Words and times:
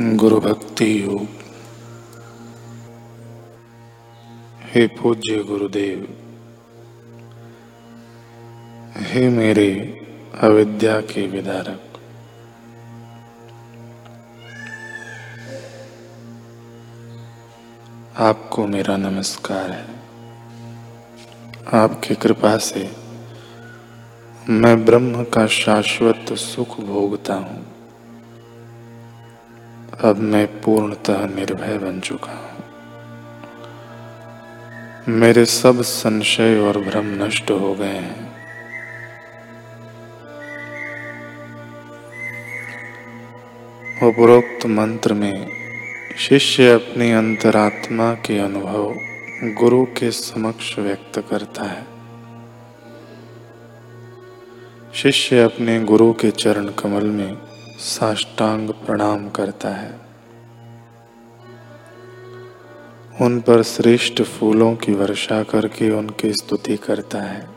गुरु 0.00 0.40
भक्ति 0.40 1.02
योग। 1.02 1.26
हे 4.62 4.86
पूज्य 4.86 5.38
गुरुदेव, 5.38 6.06
हे 8.96 9.28
मेरे 9.28 9.68
अविद्या 10.40 11.00
के 11.00 11.26
विदारक, 11.26 11.82
आपको 18.16 18.66
मेरा 18.66 18.96
नमस्कार 18.96 19.70
है। 19.70 19.86
आपकी 21.74 22.14
कृपा 22.14 22.56
से 22.58 22.90
मैं 24.48 24.84
ब्रह्म 24.84 25.24
का 25.24 25.46
शाश्वत 25.46 26.32
सुख 26.32 26.80
भोगता 26.80 27.34
हूँ। 27.34 27.79
अब 30.04 30.16
मैं 30.16 30.60
पूर्णतः 30.60 31.26
निर्भय 31.26 31.78
बन 31.78 32.00
चुका 32.00 32.32
हूँ। 32.32 32.64
मेरे 35.08 35.44
सब 35.44 35.82
संशय 35.82 36.58
और 36.58 36.78
भ्रम 36.78 37.24
नष्ट 37.24 37.50
हो 37.50 37.74
गए 37.74 37.86
हैं। 37.86 38.30
उपरोक्त 44.02 44.66
मंत्र 44.66 45.14
में 45.14 45.50
शिष्य 46.18 46.72
अपनी 46.72 47.12
अंतरात्मा 47.12 48.14
के 48.14 48.38
अनुभव 48.38 48.94
गुरु 49.42 49.84
के 49.84 50.10
समक्ष 50.10 50.78
व्यक्त 50.78 51.24
करता 51.30 51.62
है। 51.62 51.86
शिष्य 54.94 55.42
अपने 55.42 55.80
गुरु 55.80 56.12
के 56.12 56.30
चरण 56.30 56.68
कमल 56.68 57.04
में 57.04 57.49
साष्टांग 57.80 58.70
प्रणाम 58.86 59.28
करता 59.28 59.68
है। 59.68 59.92
उन 63.20 63.40
पर 63.40 63.62
श्रेष्ठ 63.62 64.22
फूलों 64.22 64.74
की 64.76 64.94
वर्षा 64.94 65.42
करके 65.42 65.90
उनकी 65.90 66.32
स्तुति 66.32 66.76
करता 66.76 67.20
है 67.20 67.48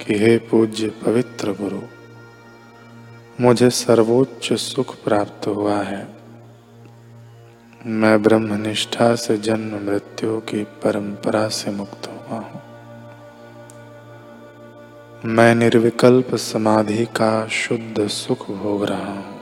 कि 0.00 0.18
हे 0.18 0.36
पूज्य 0.38 0.88
पवित्र 1.04 1.52
गुरु, 1.52 1.80
मुझे 3.40 3.70
सर्वोच्च 3.70 4.52
सुख 4.52 4.94
प्राप्त 5.04 5.46
हुआ 5.46 5.78
है। 5.82 6.06
मैं 7.86 8.22
ब्रह्मनिष्ठा 8.22 9.14
से 9.16 9.36
जन्म 9.38 9.78
मृत्यु 9.86 10.38
की 10.40 10.64
परंपरा 10.84 11.48
से 11.48 11.70
मुक्त 11.70 12.08
हुआ 12.08 12.38
हूँ। 12.40 12.63
मैं 15.26 15.54
निर्विकल्प 15.54 16.34
समाधि 16.34 17.04
का 17.04 17.46
शुद्ध 17.46 18.06
सुख 18.06 18.50
भोग 18.50 18.84
रहा 18.84 19.12
हूँ। 19.12 19.40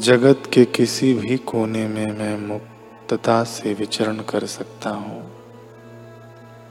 जगत 0.00 0.42
के 0.52 0.64
किसी 0.64 1.14
भी 1.14 1.36
कोने 1.36 1.88
में 1.88 2.18
मैं 2.18 2.38
मुक्तता 2.38 3.44
से 3.44 3.74
विचरण 3.74 4.16
कर 4.16 4.46
सकता 4.46 4.90
हूँ। 4.90 5.32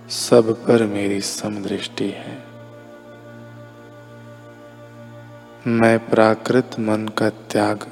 सब 0.10 0.64
पर 0.68 0.86
मेरी 0.86 1.22
समदृष्टि 1.22 2.10
है। 2.10 2.44
मैं 5.68 6.10
प्राकृत 6.10 6.72
मन 6.80 7.08
का 7.08 7.30
त्याग 7.30 7.84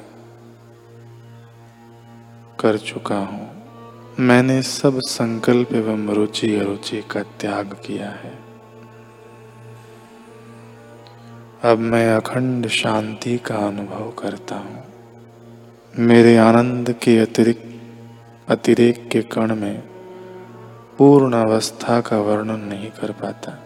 कर 2.60 2.78
चुका 2.78 3.18
हूँ। 3.18 3.49
मैंने 4.18 4.62
सब 4.62 5.00
संकल्प 5.00 5.72
एवं 5.72 6.08
रुचि 6.08 6.56
अरुचि 6.56 7.04
का 7.10 7.22
त्याग 7.22 7.76
किया 7.86 8.10
है। 8.10 8.38
अब 11.64 11.78
मैं 11.78 12.14
अखंड 12.14 12.68
शांति 12.68 13.38
का 13.38 13.56
अनुभव 13.56 14.10
करता 14.10 14.56
हूँ। 14.56 14.84
मेरे 15.98 16.36
आनंद 16.36 16.92
के 16.92 17.18
अतिरिक्त, 17.18 17.80
अतिरेक 18.48 19.08
के 19.08 19.22
कण 19.22 19.54
में 19.54 19.82
पूर्ण 20.98 21.34
अवस्था 21.34 22.00
का 22.00 22.18
वर्णन 22.18 22.60
नहीं 22.60 22.90
कर 22.90 23.12
पाता। 23.12 23.58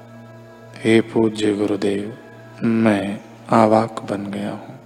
हे 0.76 1.00
पूज्य 1.00 1.54
गुरुदेव, 1.54 2.18
मैं 2.66 3.20
आवाक 3.50 4.06
बन 4.10 4.26
गया 4.26 4.50
हूँ। 4.50 4.78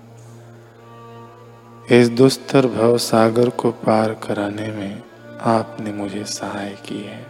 इस 1.91 2.09
दुस्तर 2.09 2.67
भव 2.67 2.99
सागर 2.99 3.49
को 3.49 3.71
पार 3.71 4.15
कराने 4.15 4.69
में 4.69 5.08
आपने 5.41 5.93
मुझे 5.93 6.25
सहाय 6.25 6.77
की 6.87 7.01
है। 7.01 7.27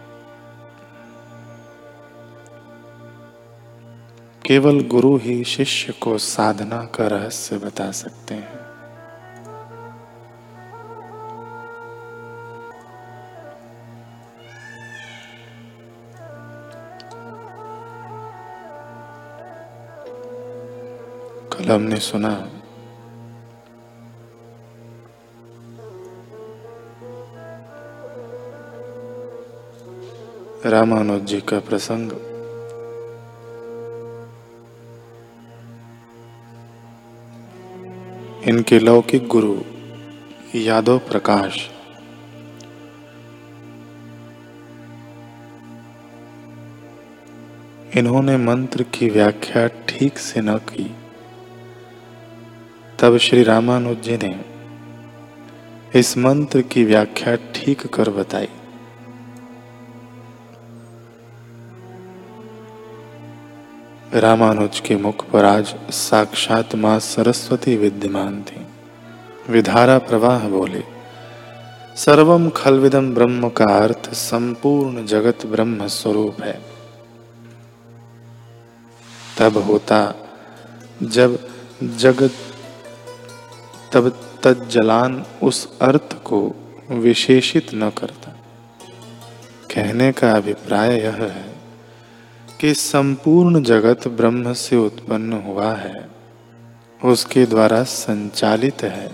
केवल 4.46 4.80
गुरु 4.80 5.16
ही 5.16 5.44
शिष्य 5.44 5.92
को 5.92 6.18
साधना 6.18 6.84
का 6.84 7.06
रहस्य 7.06 7.58
बता 7.58 7.90
सकते 7.90 8.34
हैं। 8.34 8.68
कल 21.52 21.72
हमने 21.72 21.96
सुना 21.96 22.50
रामानुज 30.66 31.22
जी 31.22 31.40
का 31.40 31.58
प्रसंग। 31.58 32.12
इनके 38.48 38.78
लौकिक 38.78 39.26
गुरु 39.26 39.60
यादव 40.54 40.98
प्रकाश। 40.98 41.70
इन्होंने 47.96 48.36
मंत्र 48.36 48.82
की 48.82 49.10
व्याख्या 49.10 49.66
ठीक 49.66 50.18
से 50.18 50.40
न 50.40 50.58
की। 50.58 50.94
तब 52.98 53.16
श्री 53.16 53.42
रामानुज 53.42 54.00
जी 54.00 54.16
ने 54.16 54.44
इस 55.98 56.18
मंत्र 56.18 56.62
की 56.62 56.84
व्याख्या 56.84 57.36
ठीक 57.54 57.86
कर 57.86 58.10
बताई। 58.10 58.48
रामानुज 64.20 64.80
के 64.80 64.96
मुख 64.96 65.30
पर 65.30 65.44
आज 65.44 65.74
साक्षात 65.90 66.74
माँ 66.74 66.98
सरस्वती 66.98 67.76
विद्यमान 67.76 68.42
थी। 68.42 68.66
विधारा 69.52 69.98
प्रवाह 69.98 70.48
बोले 70.48 70.82
सर्वम 71.96 72.50
खलविदम 72.50 73.14
ब्रह्म 73.14 73.48
का 73.48 73.64
अर्थ 73.64 74.14
संपूर्ण 74.14 75.06
जगत 75.06 75.46
ब्रह्म 75.46 75.86
स्वरूप 75.86 76.42
है। 76.42 76.62
तब 79.38 79.56
होता, 79.56 80.14
जब 81.02 81.48
जगत, 81.82 82.30
तब 83.92 84.20
तज्जलान 84.42 85.24
उस 85.42 85.78
अर्थ 85.78 86.22
को 86.24 86.54
विशेषित 86.90 87.70
न 87.74 87.90
करता। 87.90 88.30
कहने 89.74 90.12
का 90.12 90.32
अभिप्राय 90.32 90.98
यह 91.00 91.14
है 91.14 91.47
कि 92.60 92.74
संपूर्ण 92.74 93.62
जगत 93.62 94.08
ब्रह्म 94.08 94.52
से 94.52 94.76
उत्पन्न 94.76 95.32
हुआ 95.32 95.74
है, 95.74 96.08
उसके 97.04 97.46
द्वारा 97.46 97.82
संचालित 97.82 98.82
है। 98.82 99.08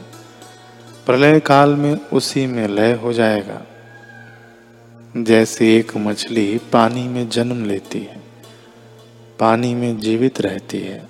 प्रलय 1.07 1.41
काल 1.41 1.75
में 1.75 2.01
उसी 2.13 2.47
में 2.47 2.69
लय 2.69 2.93
हो 2.93 3.13
जाएगा। 3.13 3.63
जैसे 5.17 5.77
एक 5.77 5.97
मछली 5.97 6.61
पानी 6.73 7.09
में 7.09 7.29
जन्म 7.29 7.65
लेती 7.65 7.99
है, 7.99 8.23
पानी 9.39 9.75
में 9.75 10.01
जीवित 10.01 10.41
रहती 10.41 10.79
है, 10.79 11.07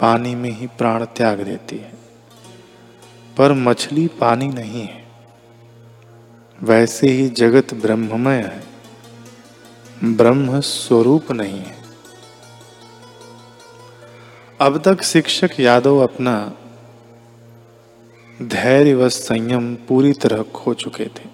पानी 0.00 0.34
में 0.34 0.50
ही 0.50 0.66
प्राण 0.66 1.04
त्याग 1.04 1.40
देती 1.40 1.76
है। 1.76 1.92
पर 3.38 3.52
मछली 3.52 4.06
पानी 4.06 4.48
नहीं 4.48 4.82
है, 4.82 5.04
वैसे 6.62 7.08
ही 7.08 7.28
जगत 7.28 7.74
ब्रह्ममय 7.74 8.36
है। 8.36 8.73
ब्रह्म 10.04 10.60
स्वरूप 10.60 11.30
नहीं 11.32 11.58
है। 11.58 11.74
अब 14.60 14.80
तक 14.84 15.02
शिक्षक 15.02 15.58
यादव 15.60 15.98
अपना 15.98 16.34
धैर्य 18.38 18.94
व 18.94 19.08
संयम 19.08 19.74
पूरी 19.88 20.12
तरह 20.12 20.42
खो 20.54 20.74
चुके 20.74 21.04
थे। 21.06 21.28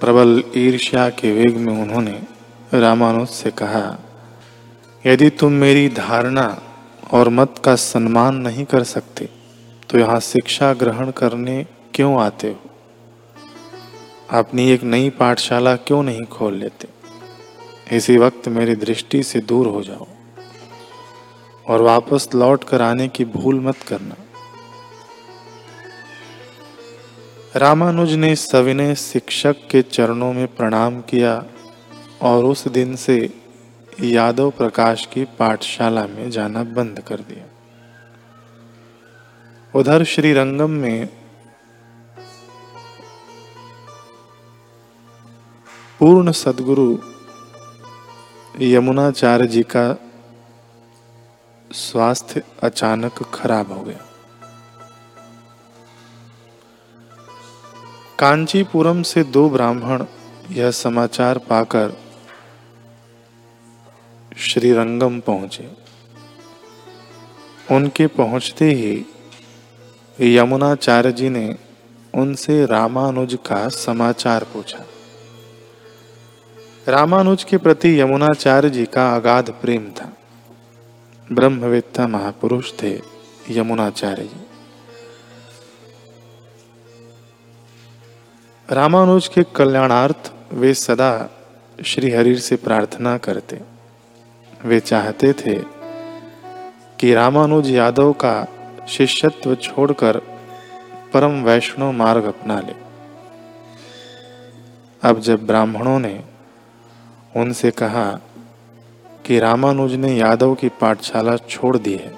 प्रबल 0.00 0.42
ईर्ष्या 0.56 1.08
के 1.10 1.32
वेग 1.32 1.56
में 1.56 1.72
उन्होंने 1.74 2.20
रामानुज 2.74 3.28
से 3.28 3.50
कहा, 3.50 3.98
यदि 5.04 5.30
तुम 5.30 5.52
मेरी 5.52 5.88
धारणा 5.88 6.46
और 7.12 7.28
मत 7.28 7.54
का 7.64 7.74
सम्मान 7.76 8.36
नहीं 8.36 8.64
कर 8.64 8.82
सकते 8.84 9.28
तो 9.90 9.98
यहाँ 9.98 10.20
शिक्षा 10.20 10.72
ग्रहण 10.72 11.10
करने 11.10 11.64
क्यों 11.94 12.20
आते 12.22 12.48
हो? 12.48 12.70
अपनी 14.30 14.70
एक 14.70 14.82
नई 14.84 15.10
पाठशाला 15.10 15.74
क्यों 15.76 16.02
नहीं 16.02 16.24
खोल 16.26 16.54
लेते? 16.54 16.88
इसी 17.92 18.18
वक्त 18.18 18.48
मेरी 18.48 18.74
दृष्टि 18.74 19.22
से 19.22 19.40
दूर 19.40 19.66
हो 19.66 19.82
जाओ 19.82 20.06
और 21.68 21.82
वापस 21.82 22.28
लौट 22.34 22.64
कर 22.64 22.82
आने 22.82 23.08
की 23.08 23.24
भूल 23.24 23.60
मत 23.60 23.76
करना। 23.76 24.14
रामानुज 27.56 28.12
ने 28.12 28.36
सविनय 28.36 28.94
शिक्षक 28.94 29.56
के 29.70 29.82
चरणों 29.82 30.32
में 30.32 30.46
प्रणाम 30.46 31.00
किया 31.00 31.44
और 32.22 32.44
उस 32.44 32.68
दिन 32.68 32.96
से 32.96 33.34
यादव 34.00 34.50
प्रकाश 34.50 35.06
की 35.06 35.24
पाठशाला 35.24 36.06
में 36.06 36.30
जाना 36.30 36.62
बंद 36.62 37.00
कर 37.00 37.16
दिया। 37.16 37.44
उधर 39.74 40.04
श्री 40.04 40.32
रंगम 40.32 40.70
में 40.70 41.06
पूर्ण 45.98 46.32
सदगुरु 46.32 46.98
यमुनाचार्य 48.60 49.46
जी 49.46 49.62
का 49.62 49.98
स्वास्थ्य 51.70 52.42
अचानक 52.62 53.22
खराब 53.34 53.72
हो 53.72 53.82
गया। 53.82 53.98
कांचीपुरम 58.18 59.02
से 59.02 59.24
दो 59.24 59.48
ब्राह्मण 59.48 60.04
यह 60.50 60.70
समाचार 60.70 61.38
पाकर 61.38 61.96
श्रीरंगम 64.38 65.20
पहुँचे। 65.20 65.68
उनके 67.70 68.06
पहुँचते 68.06 68.72
ही 68.72 70.36
यमुनाचार्य 70.36 71.12
जी 71.12 71.28
ने 71.28 71.58
उनसे 72.14 72.66
रामानुज 72.66 73.38
का 73.46 73.68
समाचार 73.68 74.44
पूछा। 74.44 74.84
रामानुज 76.88 77.44
के 77.44 77.56
प्रति 77.56 78.00
यमुनाचार्य 78.00 78.70
जी 78.70 78.84
का 78.84 79.16
अगाध 79.16 79.50
प्रेम 79.50 79.90
था। 79.90 80.12
ब्रह्मवेत्ता 81.32 82.06
महापुरुष 82.06 82.72
थे 82.82 83.00
यमुनाचार्य 83.50 84.22
जी। 84.22 84.44
रामानुज 88.68 89.28
के 89.28 89.42
कल्याणार्थ 89.42 90.32
वे 90.52 90.74
सदा 90.74 91.30
श्री 91.84 92.10
हरि 92.10 92.36
से 92.36 92.56
प्रार्थना 92.56 93.16
करते। 93.18 93.60
वे 94.64 94.80
चाहते 94.80 95.32
थे 95.32 95.54
कि 97.00 97.14
रामानुज 97.14 97.70
यादव 97.70 98.12
का 98.12 98.36
शिष्यत्व 98.88 99.54
छोड़कर 99.54 100.18
परम 101.14 101.42
वैष्णव 101.42 101.92
मार्ग 101.92 102.24
अपना 102.24 102.60
ले। 102.60 102.74
अब 105.02 105.20
जब 105.20 105.46
ब्राह्मणों 105.46 105.98
ने 105.98 106.33
उनसे 107.36 107.70
कहा 107.70 108.20
कि 109.26 109.38
रामानुज 109.38 109.94
ने 109.94 110.16
यादव 110.16 110.54
की 110.54 110.68
पाठशाला 110.68 111.36
छोड़ 111.36 111.76
दी 111.76 111.94
है। 111.94 112.12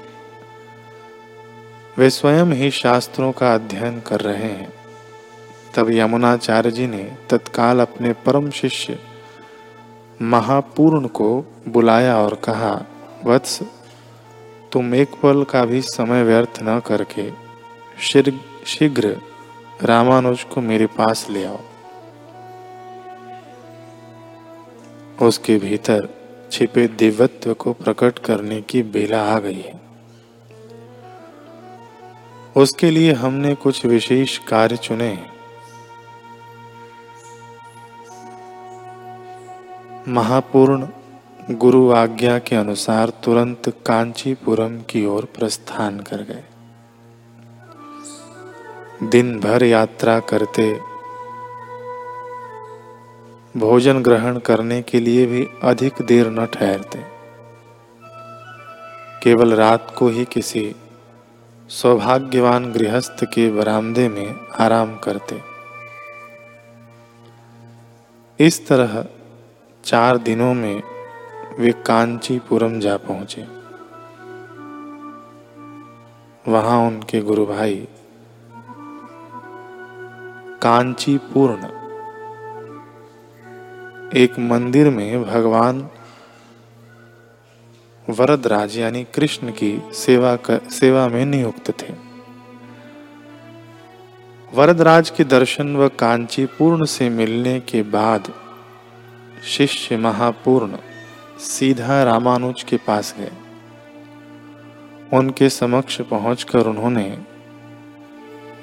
वे 1.99 2.11
स्वयं 2.11 2.47
ही 2.47 2.71
शास्त्रों 2.71 3.33
का 3.33 3.55
अध्ययन 3.55 4.01
कर 4.01 4.21
रहे 4.21 4.43
हैं। 4.43 4.73
तब 5.75 5.91
यमुनाचार्य 5.91 6.71
जी 6.71 6.87
ने 6.87 7.17
तत्काल 7.31 7.81
अपने 7.81 8.13
परम 8.13 8.51
शिष्य 8.51 8.99
महापूर्ण 10.23 11.07
को 11.07 11.29
बुलाया 11.69 12.17
और 12.19 12.35
कहा, 12.35 12.85
वत्स, 13.25 13.61
तुम 14.73 14.95
एक 14.95 15.09
पल 15.23 15.45
का 15.45 15.65
भी 15.65 15.81
समय 15.81 16.23
व्यर्थ 16.23 16.59
न 16.63 16.81
करके 16.81 17.31
शीघ्र 18.67 19.17
रामानुज 19.83 20.43
को 20.43 20.61
मेरे 20.61 20.87
पास 20.87 21.27
ले 21.31 21.45
आओ। 21.45 21.61
उसके 25.23 25.59
भीतर 25.59 26.09
छिपे 26.53 26.89
दिव्यत्व 26.89 27.55
को 27.55 27.73
प्रकट 27.73 28.19
करने 28.19 28.63
की 28.63 28.83
बेला 28.83 29.23
आ 29.23 29.39
गई 29.39 29.61
है। 29.61 29.81
उसके 32.57 32.91
लिए 32.91 33.13
हमने 33.13 33.55
कुछ 33.55 33.87
विशेष 33.87 34.39
कार्य 34.39 34.77
चुने 34.77 35.19
महापूर्ण 40.09 40.89
गुरु 41.51 41.91
आज्ञा 41.91 42.39
के 42.39 42.57
अनुसार 42.57 43.09
तुरंत 43.09 43.69
कांचीपुरम 43.87 44.81
की 44.81 45.07
ओर 45.07 45.25
प्रस्थान 45.25 46.01
कर 46.01 46.17
गए। 46.17 46.45
दिन 49.09 49.41
भर 49.41 49.65
यात्रा 49.65 50.21
करते 50.21 50.81
भोजन 53.57 54.03
ग्रहण 54.03 54.39
करने 54.39 54.83
के 54.83 55.01
लिए 55.01 55.27
भी 55.27 55.49
अधिक 55.63 55.93
देर 56.03 56.31
न 56.31 56.47
ठहरते। 56.47 56.99
केवल 59.23 59.55
रात 59.55 59.95
को 59.99 60.09
ही 60.09 60.25
किसी 60.25 60.75
सौभाग्यवान 61.69 62.73
गृहस्थ 62.73 63.25
के 63.25 63.51
बरामदे 63.51 64.09
में 64.09 64.37
आराम 64.61 64.97
करते। 64.97 65.41
इस 68.41 68.67
तरह 68.69 69.05
चार 69.85 70.19
दिनों 70.19 70.55
में 70.55 70.83
वे 71.59 71.73
कांचीपुरम 71.73 72.81
जा 72.81 72.97
पहुँचे। 72.97 73.47
वहाँ 76.53 76.79
उनके 76.87 77.21
गुरु 77.21 77.47
भाई 77.47 77.89
कांचीपूर्ण 80.63 81.86
एक 84.15 84.39
मंदिर 84.39 84.91
में 84.91 85.25
भगवान 85.25 85.91
वरदराज 88.11 88.79
यानी 88.79 89.05
कृष्ण 89.05 89.51
की 89.51 89.83
सेवा 89.93 90.37
कर, 90.37 90.59
सेवा 90.59 91.09
में 91.09 91.27
नियुक्त 91.27 91.71
थे। 91.83 91.95
वरदराज 94.55 95.11
के 95.11 95.25
दर्शन 95.25 95.77
व 95.77 95.89
कांचीपूर्ण 95.89 96.85
से 96.85 97.09
मिलने 97.09 97.61
के 97.61 97.83
बाद 97.83 98.33
शिष्य 99.45 99.97
महापूर्ण 99.97 100.77
सीधा 101.39 102.03
रामानुज 102.03 102.63
के 102.63 102.77
पास 102.77 103.15
गए। 103.19 103.33
उनके 105.13 105.49
समक्ष 105.49 106.01
पहुंचकर 106.01 106.67
उन्होंने 106.67 107.19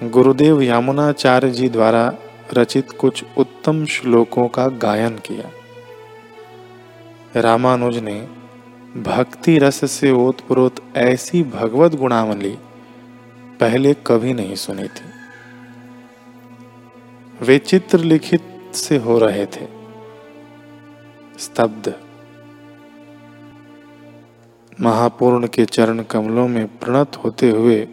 गुरुदेव 0.03 0.61
यमुनाचार्य 0.61 1.51
जी 1.51 1.69
द्वारा 1.69 2.13
रचित 2.53 2.91
कुछ 2.91 3.23
उत्तम 3.37 3.85
श्लोकों 3.85 4.47
का 4.47 4.67
गायन 4.67 5.15
किया। 5.15 5.49
रामानुज 7.41 7.97
ने 7.97 8.27
भक्ति 8.97 9.57
रस 9.57 9.91
से 9.91 10.11
ओतप्रोत 10.11 10.75
ऐसी 10.95 11.43
भगवत 11.43 11.95
गुणावली 11.95 12.57
पहले 13.59 13.93
कभी 13.93 14.33
नहीं 14.33 14.55
सुनी 14.55 14.83
थी। 14.83 15.09
वे 17.41 17.57
चित्र 17.59 17.99
लिखित 17.99 18.71
से 18.75 18.97
हो 18.97 19.19
रहे 19.19 19.45
थे। 19.45 19.67
स्तब्ध। 21.39 21.99
महापूर्ण 24.81 25.47
के 25.47 25.65
चरण 25.65 26.03
कमलों 26.03 26.47
में 26.47 26.67
प्रणत 26.67 27.15
होते 27.15 27.49
हुए 27.49 27.87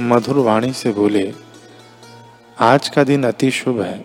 मधुर 0.00 0.36
वाणी 0.36 0.72
से 0.72 0.92
बोले 0.92 1.32
आज 2.62 2.88
का 2.88 3.04
दिन 3.04 3.24
अति 3.24 3.50
शुभ 3.50 3.80
है, 3.80 4.04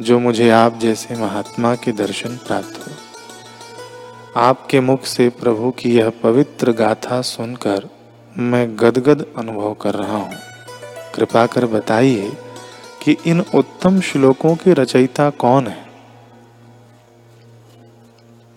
जो 0.00 0.18
मुझे 0.18 0.50
आप 0.50 0.78
जैसे 0.78 1.14
महात्मा 1.14 1.74
के 1.74 1.92
दर्शन 1.92 2.36
प्राप्त 2.36 2.88
हो। 2.88 2.92
आपके 4.40 4.80
मुख 4.80 5.04
से 5.04 5.28
प्रभु 5.28 5.70
की 5.70 5.94
यह 5.96 6.10
पवित्र 6.22 6.72
गाथा 6.72 7.20
सुनकर 7.22 7.88
मैं 8.38 8.76
गदगद 8.76 9.26
अनुभव 9.36 9.74
कर 9.74 9.94
रहा 9.94 10.16
हूँ। 10.16 10.34
कृपा 11.14 11.46
कर 11.46 11.66
बताइए 11.66 12.32
कि 13.02 13.16
इन 13.26 13.40
उत्तम 13.40 14.00
श्लोकों 14.00 14.56
के 14.56 14.72
रचयिता 14.72 15.30
कौन 15.30 15.66
है? 15.66 15.86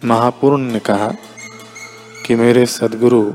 महापूर्ण 0.05 0.61
ने 0.61 0.79
कहा 0.79 1.13
कि 2.25 2.35
मेरे 2.35 2.65
सदगुरु 2.65 3.33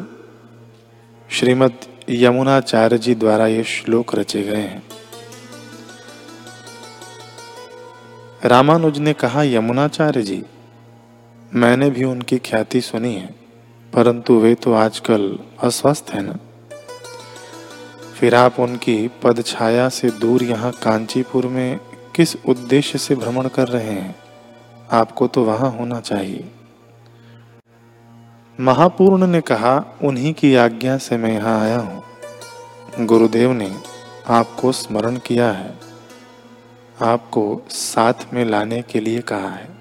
श्रीमद 1.31 1.75
यमुनाचार्य 2.11 2.99
जी 2.99 3.15
द्वारा 3.15 3.47
ये 3.47 3.65
श्लोक 3.65 4.15
रचे 4.15 4.43
गए 4.43 4.63
हैं। 4.63 4.83
रामानुज 8.45 8.99
ने 8.99 9.13
कहा, 9.13 9.43
यमुनाचार्य 9.43 10.23
जी, 10.23 10.43
मैंने 11.55 11.91
भी 11.91 12.05
उनकी 12.05 12.39
ख्याति 12.39 12.81
सुनी 12.81 13.15
है, 13.15 13.35
परंतु 13.93 14.35
वे 14.35 14.55
तो 14.55 14.73
आजकल 14.73 15.39
अस्वस्थ 15.63 16.11
है 16.11 16.23
ना। 16.23 16.39
फिर 18.15 18.35
आप 18.35 18.61
उनकी 18.61 19.11
पद 19.23 19.43
छाया 19.47 19.89
से 19.89 20.11
दूर 20.11 20.43
यहाँ 20.43 20.73
कांचीपुर 20.73 21.47
में 21.47 21.81
किस 22.17 22.37
उद्देश्य 22.47 22.99
से 22.99 23.15
भ्रमण 23.15 23.49
कर 23.49 23.69
रहे 23.69 23.93
हैं? 23.93 24.15
आपको 24.91 25.27
तो 25.27 25.45
वहाँ 25.45 25.71
होना 25.71 26.01
चाहिए। 26.01 26.51
महापूर्ण 28.61 29.27
ने 29.27 29.41
कहा, 29.41 29.85
उन्हीं 30.03 30.35
की 30.35 30.55
आज्ञा 30.55 30.99
से 30.99 31.17
मैं 31.17 31.33
यहाँ 31.33 31.61
आया 31.61 31.79
हूँ। 31.79 33.07
गुरुदेव 33.07 33.53
ने 33.53 33.73
आपको 34.29 34.73
स्मरण 34.73 35.17
किया 35.17 35.53
है। 35.53 35.90
आपको 37.03 37.63
साथ 37.71 38.35
में 38.35 38.45
लाने 38.45 38.83
के 38.83 39.01
लिए 39.01 39.21
कहा 39.21 39.49
है। 39.49 39.80